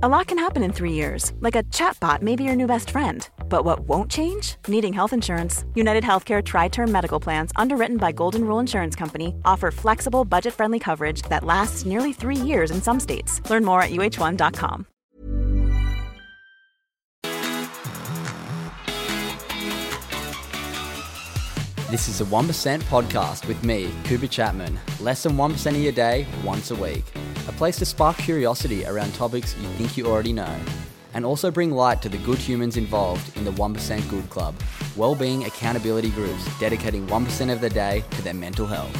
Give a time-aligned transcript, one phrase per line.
[0.00, 2.90] A lot can happen in three years, like a chatbot may be your new best
[2.90, 3.28] friend.
[3.48, 4.54] But what won't change?
[4.68, 5.64] Needing health insurance.
[5.74, 10.54] United Healthcare Tri Term Medical Plans, underwritten by Golden Rule Insurance Company, offer flexible, budget
[10.54, 13.42] friendly coverage that lasts nearly three years in some states.
[13.50, 14.86] Learn more at uhone.com.
[21.90, 24.78] This is a 1% podcast with me, Cooper Chapman.
[25.00, 27.02] Less than 1% of your day, once a week.
[27.48, 30.54] A place to spark curiosity around topics you think you already know.
[31.14, 34.54] And also bring light to the good humans involved in the 1% Good Club,
[34.96, 38.94] well-being accountability groups dedicating 1% of the day to their mental health.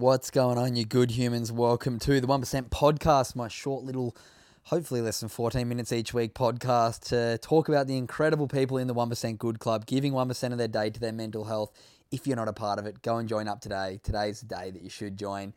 [0.00, 1.50] What's going on, you good humans?
[1.50, 4.16] Welcome to the 1% podcast, my short little
[4.64, 8.86] hopefully less than 14 minutes each week podcast to talk about the incredible people in
[8.86, 11.72] the 1% Good Club, giving 1% of their day to their mental health.
[12.12, 13.98] If you're not a part of it, go and join up today.
[14.04, 15.52] Today's the day that you should join.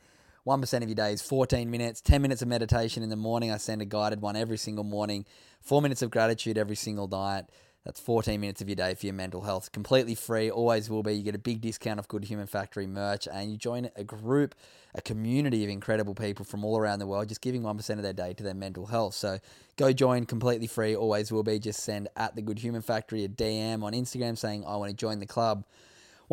[0.45, 3.49] 1% of your day is 14 minutes, 10 minutes of meditation in the morning.
[3.49, 5.25] I send a guided one every single morning,
[5.61, 7.45] four minutes of gratitude every single night.
[7.85, 9.71] That's 14 minutes of your day for your mental health.
[9.73, 11.13] Completely free, always will be.
[11.13, 14.55] You get a big discount of Good Human Factory merch and you join a group,
[14.95, 18.13] a community of incredible people from all around the world just giving 1% of their
[18.13, 19.15] day to their mental health.
[19.15, 19.39] So
[19.77, 21.59] go join completely free, always will be.
[21.59, 24.95] Just send at the Good Human Factory a DM on Instagram saying, I want to
[24.95, 25.65] join the club.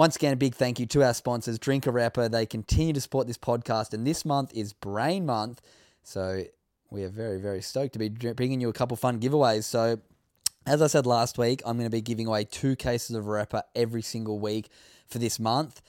[0.00, 2.30] Once again, a big thank you to our sponsors, Drink Arepa.
[2.30, 5.60] They continue to support this podcast, and this month is Brain Month.
[6.04, 6.44] So
[6.88, 9.64] we are very, very stoked to be bringing you a couple fun giveaways.
[9.64, 10.00] So
[10.64, 13.64] as I said last week, I'm going to be giving away two cases of Arepa
[13.74, 14.70] every single week
[15.06, 15.82] for this month.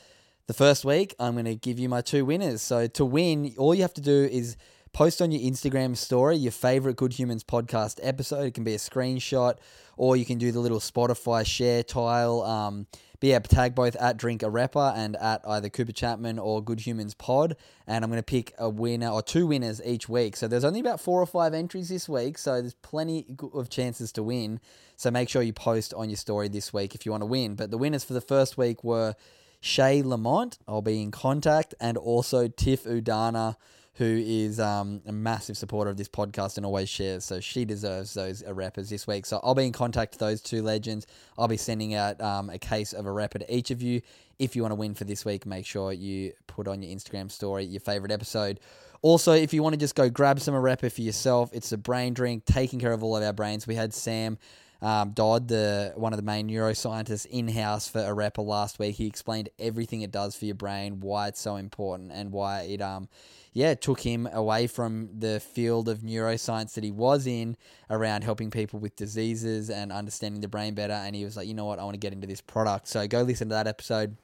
[0.47, 2.61] The first week, I'm going to give you my two winners.
[2.61, 4.57] So to win, all you have to do is
[4.93, 8.45] post on your Instagram story your favorite Good Humans podcast episode.
[8.45, 9.57] It can be a screenshot,
[9.97, 12.41] or you can do the little Spotify share tile.
[12.41, 12.87] Um,
[13.21, 17.13] but yeah, tag both at Drink Arepa and at either Cooper Chapman or Good Humans
[17.13, 17.55] Pod.
[17.85, 20.35] And I'm going to pick a winner or two winners each week.
[20.35, 22.39] So there's only about four or five entries this week.
[22.39, 24.59] So there's plenty of chances to win.
[24.97, 27.53] So make sure you post on your story this week if you want to win.
[27.53, 29.13] But the winners for the first week were
[29.59, 30.57] Shay Lamont.
[30.67, 31.75] I'll be in contact.
[31.79, 33.55] And also Tiff Udana
[33.95, 37.25] who is um, a massive supporter of this podcast and always shares.
[37.25, 39.25] So she deserves those Arepas this week.
[39.25, 41.07] So I'll be in contact with those two legends.
[41.37, 44.01] I'll be sending out um, a case of Arepa to each of you.
[44.39, 47.29] If you want to win for this week, make sure you put on your Instagram
[47.29, 48.59] story your favorite episode.
[49.03, 52.13] Also, if you want to just go grab some Arepa for yourself, it's a brain
[52.13, 53.67] drink taking care of all of our brains.
[53.67, 54.37] We had Sam
[54.81, 58.95] um, Dodd, the one of the main neuroscientists in house for Arepa last week.
[58.95, 62.81] He explained everything it does for your brain, why it's so important, and why it
[62.81, 63.07] um
[63.53, 67.57] yeah, took him away from the field of neuroscience that he was in
[67.89, 70.93] around helping people with diseases and understanding the brain better.
[70.93, 72.87] And he was like, you know what, I want to get into this product.
[72.87, 74.15] So go listen to that episode.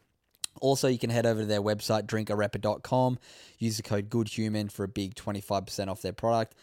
[0.62, 3.20] Also, you can head over to their website, drinkarepa.com,
[3.60, 6.56] use the code GOODHUMAN for a big 25% off their product.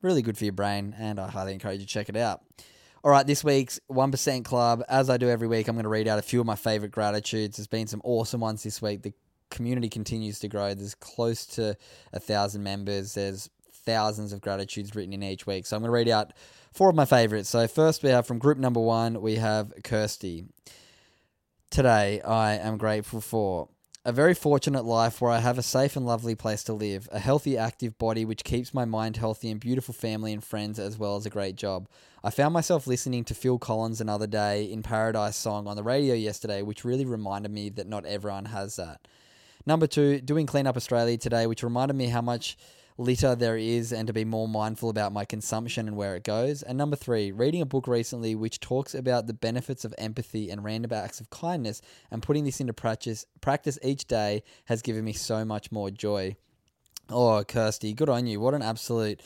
[0.00, 2.42] Really good for your brain, and I highly encourage you to check it out.
[3.06, 6.08] All right, this week's 1% Club, as I do every week, I'm going to read
[6.08, 7.56] out a few of my favorite gratitudes.
[7.56, 9.02] There's been some awesome ones this week.
[9.02, 9.12] The
[9.48, 10.74] community continues to grow.
[10.74, 11.76] There's close to
[12.12, 13.14] a thousand members.
[13.14, 15.66] There's thousands of gratitudes written in each week.
[15.66, 16.32] So I'm going to read out
[16.72, 17.48] four of my favorites.
[17.48, 20.46] So first we have from group number one, we have Kirsty.
[21.70, 23.68] Today I am grateful for
[24.06, 27.18] a very fortunate life where I have a safe and lovely place to live, a
[27.18, 31.16] healthy, active body which keeps my mind healthy, and beautiful family and friends, as well
[31.16, 31.88] as a great job.
[32.22, 36.14] I found myself listening to Phil Collins another day in Paradise song on the radio
[36.14, 39.08] yesterday, which really reminded me that not everyone has that.
[39.66, 42.56] Number two, doing Clean Up Australia today, which reminded me how much
[42.98, 46.62] litter there is and to be more mindful about my consumption and where it goes.
[46.62, 50.64] And number three, reading a book recently which talks about the benefits of empathy and
[50.64, 55.12] random acts of kindness and putting this into practice practice each day has given me
[55.12, 56.36] so much more joy.
[57.08, 58.40] Oh, Kirsty, good on you.
[58.40, 59.20] What an absolute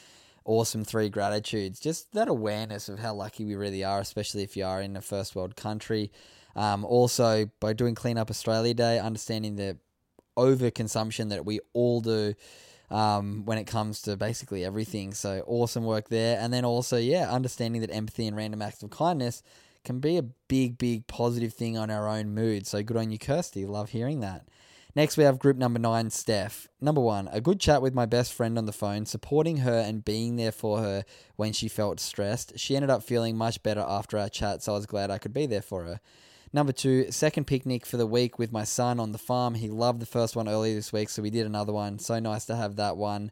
[0.44, 1.78] awesome three gratitudes.
[1.78, 5.00] Just that awareness of how lucky we really are, especially if you are in a
[5.00, 6.10] first world country.
[6.56, 9.78] Um, also, by doing Clean Up Australia Day, understanding the
[10.36, 12.34] overconsumption that we all do
[12.90, 15.14] um, when it comes to basically everything.
[15.14, 16.38] So awesome work there.
[16.40, 19.42] And then also, yeah, understanding that empathy and random acts of kindness
[19.84, 22.66] can be a big, big positive thing on our own mood.
[22.66, 23.64] So good on you, Kirsty.
[23.64, 24.46] Love hearing that.
[24.96, 26.66] Next, we have group number nine, Steph.
[26.80, 30.04] Number one, a good chat with my best friend on the phone, supporting her and
[30.04, 31.04] being there for her
[31.36, 32.58] when she felt stressed.
[32.58, 35.32] She ended up feeling much better after our chat, so I was glad I could
[35.32, 36.00] be there for her.
[36.52, 39.54] Number two, second picnic for the week with my son on the farm.
[39.54, 42.00] He loved the first one earlier this week, so we did another one.
[42.00, 43.30] So nice to have that one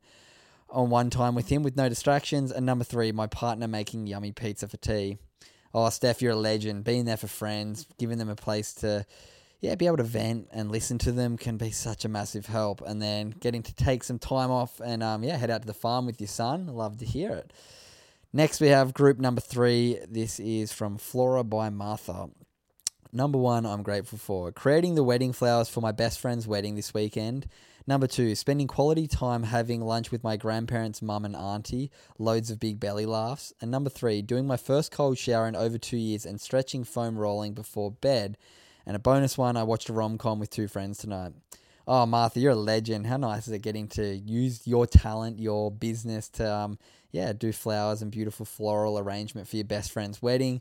[0.71, 2.53] on one time with him with no distractions.
[2.53, 5.19] And number three, my partner making yummy pizza for tea.
[5.75, 6.85] Oh, Steph, you're a legend.
[6.85, 9.05] Being there for friends, giving them a place to,
[9.61, 12.83] yeah, be able to vent and listen to them can be such a massive help.
[12.87, 15.75] And then getting to take some time off and um, yeah, head out to the
[15.75, 16.69] farm with your son.
[16.69, 17.53] Love to hear it.
[18.33, 19.99] Next, we have group number three.
[20.09, 22.29] This is from Flora by Martha.
[23.13, 26.93] Number one, I'm grateful for creating the wedding flowers for my best friend's wedding this
[26.93, 27.47] weekend.
[27.87, 31.91] Number two, spending quality time having lunch with my grandparents, mum, and auntie.
[32.19, 33.55] Loads of big belly laughs.
[33.63, 37.17] And number three, doing my first cold shower in over two years and stretching foam
[37.17, 38.37] rolling before bed.
[38.85, 41.33] And a bonus one, I watched a rom com with two friends tonight.
[41.87, 43.07] Oh, Martha, you're a legend.
[43.07, 46.79] How nice is it getting to use your talent, your business to, um,
[47.11, 50.61] yeah, do flowers and beautiful floral arrangement for your best friend's wedding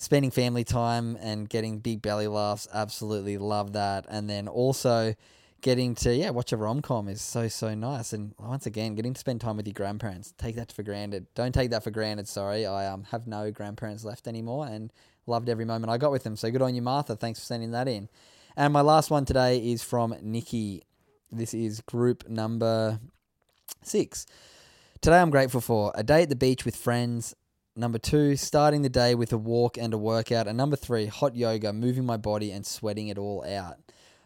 [0.00, 2.66] spending family time and getting big belly laughs.
[2.72, 4.06] Absolutely love that.
[4.08, 5.14] And then also
[5.60, 8.14] getting to yeah watch a rom com is so so nice.
[8.14, 10.32] And once again, getting to spend time with your grandparents.
[10.38, 11.26] Take that for granted.
[11.34, 12.26] Don't take that for granted.
[12.26, 14.90] Sorry, I um have no grandparents left anymore, and
[15.26, 16.34] loved every moment I got with them.
[16.34, 17.14] So good on you, Martha.
[17.14, 18.08] Thanks for sending that in.
[18.56, 20.82] And my last one today is from Nikki.
[21.30, 22.98] This is group number
[23.82, 24.26] six.
[25.02, 27.34] Today I'm grateful for a day at the beach with friends,
[27.80, 30.46] Number two, starting the day with a walk and a workout.
[30.46, 33.78] And number three, hot yoga, moving my body and sweating it all out.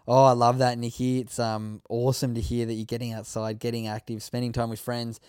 [0.08, 1.20] Oh, I love that, Nikki.
[1.20, 5.20] It's um awesome to hear that you're getting outside, getting active, spending time with friends.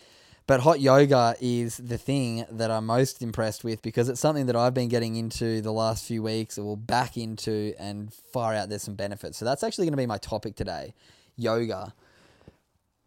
[0.48, 4.56] But hot yoga is the thing that I'm most impressed with because it's something that
[4.56, 8.70] I've been getting into the last few weeks, or will back into, and far out
[8.70, 9.38] there's some benefits.
[9.38, 10.96] So that's actually going to be my topic today
[11.36, 11.94] yoga.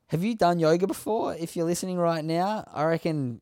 [0.09, 1.35] Have you done yoga before?
[1.35, 3.41] If you're listening right now, I reckon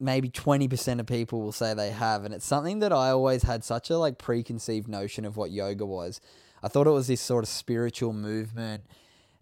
[0.00, 3.64] maybe 20% of people will say they have and it's something that I always had
[3.64, 6.20] such a like preconceived notion of what yoga was.
[6.62, 8.84] I thought it was this sort of spiritual movement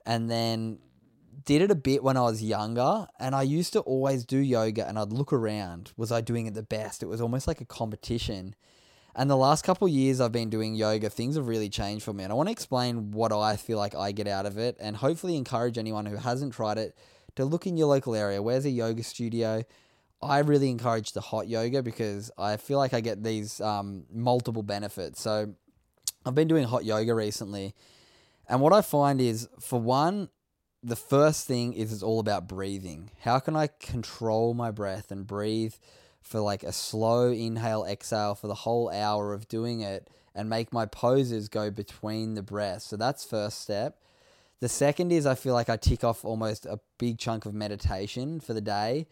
[0.04, 0.78] and then
[1.44, 4.88] did it a bit when I was younger and I used to always do yoga
[4.88, 7.02] and I'd look around was I doing it the best?
[7.02, 8.54] It was almost like a competition.
[9.14, 12.24] And the last couple years I've been doing yoga things have really changed for me
[12.24, 14.96] and I want to explain what I feel like I get out of it and
[14.96, 16.96] hopefully encourage anyone who hasn't tried it
[17.36, 18.42] to look in your local area.
[18.42, 19.62] Where's a yoga studio
[20.26, 24.62] I really encourage the hot yoga because I feel like I get these um, multiple
[24.62, 25.20] benefits.
[25.20, 25.54] So
[26.24, 27.74] I've been doing hot yoga recently,
[28.48, 30.28] and what I find is, for one,
[30.82, 33.10] the first thing is it's all about breathing.
[33.22, 35.74] How can I control my breath and breathe
[36.20, 40.72] for like a slow inhale, exhale for the whole hour of doing it and make
[40.72, 42.84] my poses go between the breaths?
[42.84, 44.00] So that's first step.
[44.60, 48.40] The second is I feel like I tick off almost a big chunk of meditation
[48.40, 49.06] for the day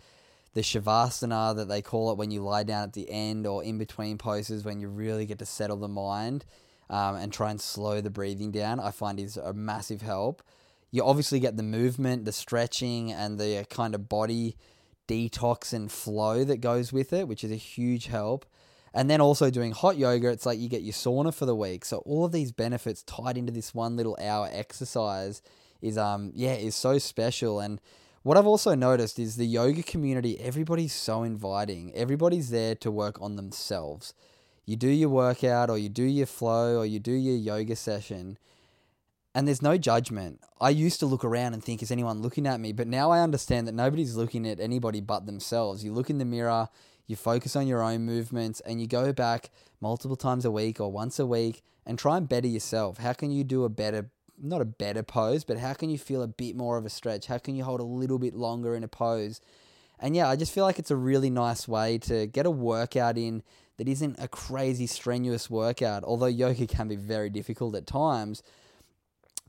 [0.55, 3.77] the shavasana that they call it when you lie down at the end or in
[3.77, 6.45] between poses when you really get to settle the mind
[6.89, 10.43] um, and try and slow the breathing down, I find is a massive help.
[10.91, 14.57] You obviously get the movement, the stretching, and the kind of body
[15.09, 18.47] detox and flow that goes with it, which is a huge help.
[18.95, 21.85] And then also doing hot yoga, it's like you get your sauna for the week.
[21.85, 25.43] So all of these benefits tied into this one little hour exercise
[25.83, 27.81] is um yeah, is so special and
[28.25, 31.95] what I've also noticed is the yoga community, everybody's so inviting.
[31.95, 34.15] Everybody's there to work on themselves.
[34.67, 38.39] You do your workout or you do your flow or you do your yoga session
[39.35, 40.41] and there's no judgment.
[40.61, 42.73] I used to look around and think, is anyone looking at me?
[42.73, 45.85] But now I understand that nobody's looking at anybody but themselves.
[45.85, 46.69] You look in the mirror,
[47.07, 49.51] you focus on your own movements, and you go back
[49.81, 52.99] multiple times a week or once a week and try and better yourself.
[52.99, 54.09] How can you do a better
[54.41, 57.27] not a better pose, but how can you feel a bit more of a stretch?
[57.27, 59.41] How can you hold a little bit longer in a pose?
[59.99, 63.17] And yeah, I just feel like it's a really nice way to get a workout
[63.17, 63.43] in
[63.77, 68.43] that isn't a crazy strenuous workout, although yoga can be very difficult at times.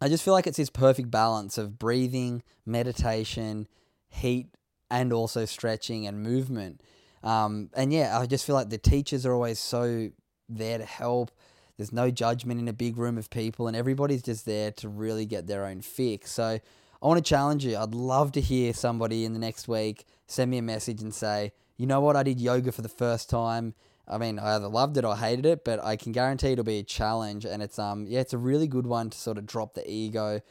[0.02, 3.68] I just feel like it's this perfect balance of breathing, meditation,
[4.10, 4.48] heat,
[4.92, 6.82] and also stretching and movement.
[7.24, 10.10] Um, and yeah, I just feel like the teachers are always so
[10.50, 11.32] there to help.
[11.78, 15.26] There's no judgment in a big room of people, and everybody's just there to really
[15.26, 16.32] get their own fix.
[16.32, 16.60] So
[17.02, 17.78] I want to challenge you.
[17.78, 21.52] I'd love to hear somebody in the next week send me a message and say,
[21.78, 23.74] you know what, I did yoga for the first time.
[24.08, 26.80] I mean, I either loved it or hated it, but I can guarantee it'll be
[26.80, 27.46] a challenge.
[27.46, 30.42] And it's um, yeah, it's a really good one to sort of drop the ego,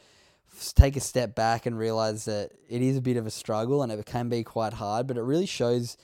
[0.75, 3.91] take a step back, and realize that it is a bit of a struggle and
[3.91, 5.07] it can be quite hard.
[5.07, 5.97] But it really shows,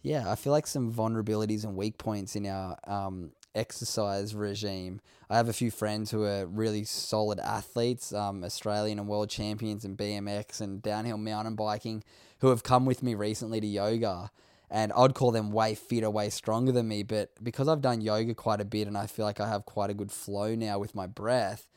[0.00, 5.00] yeah, I feel like some vulnerabilities and weak points in our um, exercise regime.
[5.28, 9.84] I have a few friends who are really solid athletes, um, Australian and world champions
[9.84, 12.04] in BMX and downhill mountain biking,
[12.40, 14.30] who have come with me recently to yoga.
[14.70, 17.02] And I'd call them way fitter, way stronger than me.
[17.02, 19.90] But because I've done yoga quite a bit and I feel like I have quite
[19.90, 21.68] a good flow now with my breath,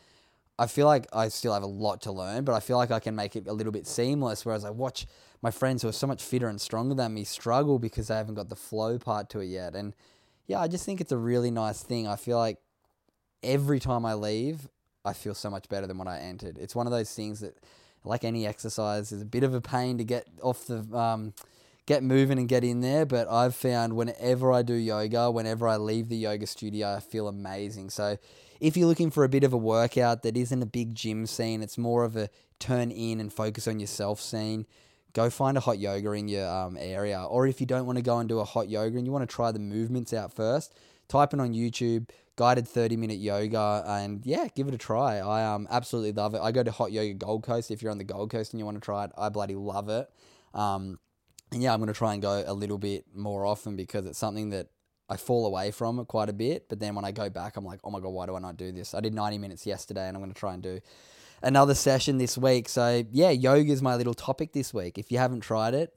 [0.57, 3.01] I feel like I still have a lot to learn, but I feel like I
[3.01, 4.45] can make it a little bit seamless.
[4.45, 5.05] Whereas I watch
[5.41, 8.35] my friends who are so much fitter and stronger than me struggle because they haven't
[8.35, 9.75] got the flow part to it yet.
[9.75, 9.93] And
[10.47, 12.07] yeah, I just think it's a really nice thing.
[12.07, 12.57] I feel like
[13.43, 14.67] every time I leave,
[15.03, 16.57] I feel so much better than when I entered.
[16.57, 17.57] It's one of those things that,
[18.03, 21.33] like any exercise, is a bit of a pain to get off the um,
[21.85, 23.05] get moving and get in there.
[23.05, 27.27] But I've found whenever I do yoga, whenever I leave the yoga studio, I feel
[27.27, 27.89] amazing.
[27.89, 28.17] So
[28.59, 31.61] if you're looking for a bit of a workout that isn't a big gym scene,
[31.61, 34.65] it's more of a turn in and focus on yourself scene.
[35.15, 38.03] Go find a hot yoga in your um, area, or if you don't want to
[38.03, 40.75] go and do a hot yoga and you want to try the movements out first,
[41.07, 45.19] type in on YouTube guided 30 minute yoga and yeah give it a try.
[45.19, 46.41] I um absolutely love it.
[46.41, 47.71] I go to hot yoga gold coast.
[47.71, 49.89] If you're on the gold coast and you want to try it i bloody love
[49.89, 50.09] it.
[50.53, 50.99] Um
[51.51, 54.17] and yeah i'm going to try and go a little bit more often because it's
[54.17, 54.67] something that
[55.09, 57.63] i fall away from it quite a bit but then when i go back i'm
[57.63, 58.93] like oh my god why do i not do this?
[58.93, 60.79] I did 90 minutes yesterday and i'm going to try and do
[61.41, 65.17] another session this week so yeah yoga is my little topic this week if you
[65.17, 65.93] haven't tried it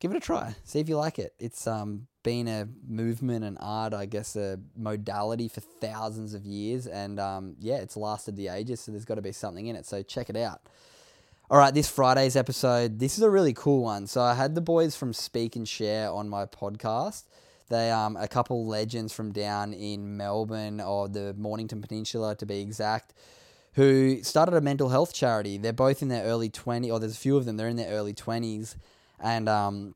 [0.00, 3.56] give it a try see if you like it it's um been a movement and
[3.60, 6.88] art, I guess, a modality for thousands of years.
[6.88, 9.86] And um, yeah, it's lasted the ages, so there's got to be something in it.
[9.86, 10.60] So check it out.
[11.48, 14.08] All right, this Friday's episode, this is a really cool one.
[14.08, 17.26] So I had the boys from Speak and Share on my podcast.
[17.68, 22.60] They um a couple legends from down in Melbourne or the Mornington Peninsula to be
[22.60, 23.14] exact,
[23.76, 25.58] who started a mental health charity.
[25.58, 27.92] They're both in their early 20s, or there's a few of them, they're in their
[27.92, 28.74] early 20s.
[29.20, 29.94] And um,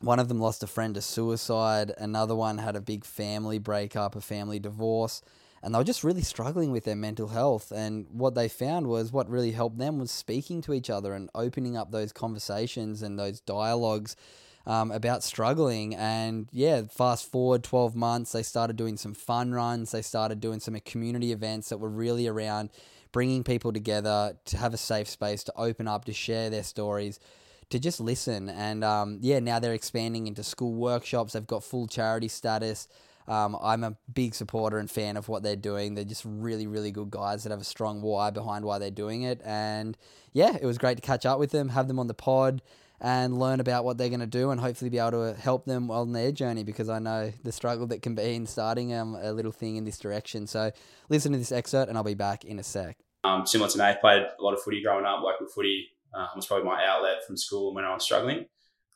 [0.00, 1.92] one of them lost a friend to suicide.
[1.96, 5.22] Another one had a big family breakup, a family divorce.
[5.62, 7.72] And they were just really struggling with their mental health.
[7.72, 11.30] And what they found was what really helped them was speaking to each other and
[11.34, 14.14] opening up those conversations and those dialogues
[14.66, 15.94] um, about struggling.
[15.94, 19.92] And yeah, fast forward 12 months, they started doing some fun runs.
[19.92, 22.68] They started doing some community events that were really around
[23.16, 27.18] bringing people together to have a safe space to open up, to share their stories
[27.70, 28.50] to just listen.
[28.50, 31.32] And um, yeah, now they're expanding into school workshops.
[31.32, 32.88] They've got full charity status.
[33.26, 35.94] Um, I'm a big supporter and fan of what they're doing.
[35.94, 39.22] They're just really, really good guys that have a strong why behind why they're doing
[39.22, 39.40] it.
[39.46, 39.96] And
[40.34, 42.60] yeah, it was great to catch up with them, have them on the pod,
[43.00, 45.90] and learn about what they're going to do, and hopefully be able to help them
[45.90, 49.32] on their journey because I know the struggle that can be in starting um, a
[49.32, 50.46] little thing in this direction.
[50.46, 50.70] So
[51.08, 53.05] listen to this excerpt, and I'll be back in a sec.
[53.26, 56.28] Um, similar to me, I played a lot of footy growing up, local footy um,
[56.34, 58.46] was probably my outlet from school when I was struggling.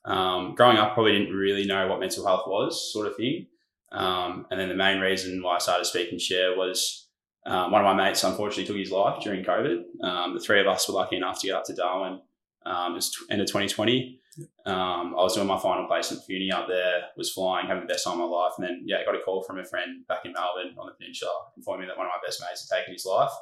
[0.05, 3.47] Um, growing up, probably didn't really know what mental health was, sort of thing.
[3.93, 7.09] Um, and then the main reason why I started Speak and Share was
[7.45, 9.83] um, one of my mates unfortunately took his life during COVID.
[10.03, 12.21] Um, the three of us were lucky enough to get up to Darwin.
[12.65, 14.21] Um, it was t- end of 2020.
[14.65, 17.93] Um, I was doing my final placement for uni up there, was flying, having the
[17.93, 18.53] best time of my life.
[18.59, 20.93] And then, yeah, I got a call from a friend back in Melbourne on the
[20.93, 23.33] peninsula informing me that one of my best mates had taken his life.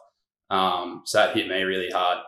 [0.50, 2.18] So that hit me really hard.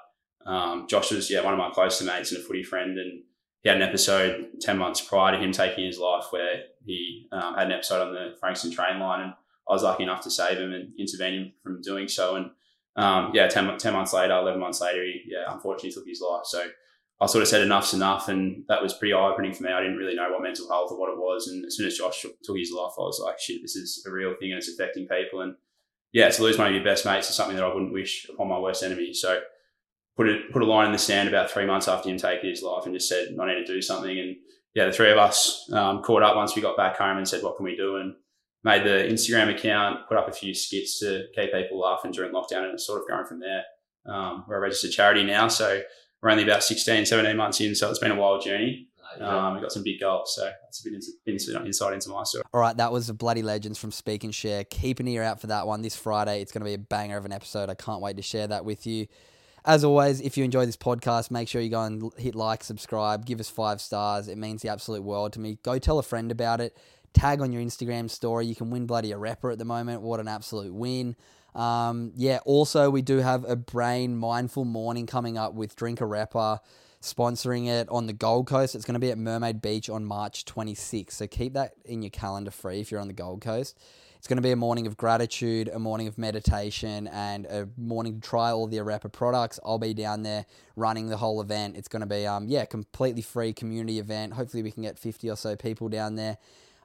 [0.46, 3.22] Um, Josh was yeah one of my closest mates and a footy friend, and
[3.62, 7.54] he had an episode ten months prior to him taking his life where he um,
[7.54, 9.34] had an episode on the Frankston train line, and
[9.68, 12.36] I was lucky enough to save him and intervene him from doing so.
[12.36, 12.50] And
[12.96, 16.44] um, yeah, 10, 10, months later, eleven months later, he yeah unfortunately took his life.
[16.44, 16.66] So
[17.20, 19.72] I sort of said enough's enough, and that was pretty eye opening for me.
[19.72, 21.98] I didn't really know what mental health or what it was, and as soon as
[21.98, 24.72] Josh took his life, I was like, shit, this is a real thing and it's
[24.72, 25.42] affecting people.
[25.42, 25.54] And
[26.12, 28.48] yeah, to lose one of your best mates is something that I wouldn't wish upon
[28.48, 29.12] my worst enemy.
[29.12, 29.40] So
[30.16, 32.62] put it put a line in the sand about three months after him taking his
[32.62, 34.18] life and just said, I need to do something.
[34.18, 34.36] And
[34.74, 37.42] yeah, the three of us um, caught up once we got back home and said,
[37.42, 37.96] what can we do?
[37.96, 38.14] And
[38.62, 42.64] made the Instagram account, put up a few skits to keep people laughing during lockdown,
[42.64, 43.64] and it's sort of going from there.
[44.06, 45.80] Um, we're a registered charity now, so
[46.22, 48.88] we're only about 16, 17 months in, so it's been a wild journey.
[49.18, 51.36] Um, we've got some big goals, so that's a bit
[51.66, 52.44] insight into my story.
[52.52, 54.64] All right, that was the Bloody Legends from Speak and Share.
[54.64, 56.40] Keep an ear out for that one this Friday.
[56.40, 57.70] It's going to be a banger of an episode.
[57.70, 59.06] I can't wait to share that with you.
[59.64, 63.26] As always, if you enjoy this podcast, make sure you go and hit like, subscribe,
[63.26, 64.28] give us five stars.
[64.28, 65.58] It means the absolute world to me.
[65.62, 66.76] Go tell a friend about it.
[67.12, 68.46] Tag on your Instagram story.
[68.46, 70.00] You can win bloody Arepa at the moment.
[70.00, 71.16] What an absolute win.
[71.54, 76.60] Um, yeah, also, we do have a brain mindful morning coming up with Drink Arepa
[77.02, 78.74] sponsoring it on the Gold Coast.
[78.74, 81.12] It's going to be at Mermaid Beach on March 26th.
[81.12, 83.78] So keep that in your calendar free if you're on the Gold Coast.
[84.18, 88.20] It's going to be a morning of gratitude, a morning of meditation, and a morning
[88.20, 89.58] to try all the Arepa products.
[89.64, 90.44] I'll be down there
[90.76, 91.74] running the whole event.
[91.74, 94.34] It's going to be, um, yeah, completely free community event.
[94.34, 96.36] Hopefully, we can get 50 or so people down there.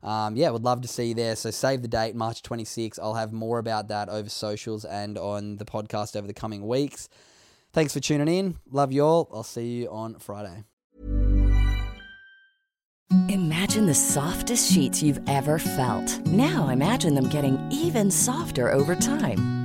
[0.02, 1.36] Um, yeah, would love to see you there.
[1.36, 3.00] So save the date, March 26th.
[3.02, 7.10] I'll have more about that over socials and on the podcast over the coming weeks.
[7.76, 8.56] Thanks for tuning in.
[8.72, 9.30] Love you all.
[9.34, 10.64] I'll see you on Friday.
[13.28, 16.26] Imagine the softest sheets you've ever felt.
[16.26, 19.65] Now imagine them getting even softer over time.